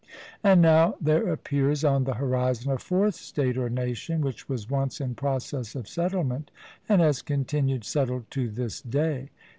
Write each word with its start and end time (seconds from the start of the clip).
And 0.43 0.63
now 0.63 0.95
there 0.99 1.27
appears 1.31 1.83
on 1.83 2.05
the 2.05 2.15
horizon 2.15 2.71
a 2.71 2.79
fourth 2.79 3.13
state 3.13 3.55
or 3.55 3.69
nation 3.69 4.21
which 4.21 4.49
was 4.49 4.67
once 4.67 4.99
in 4.99 5.13
process 5.13 5.75
of 5.75 5.87
settlement 5.87 6.49
and 6.89 7.01
has 7.01 7.21
continued 7.21 7.83
settled 7.83 8.25
to 8.31 8.49
this 8.49 8.81
day. 8.81 9.29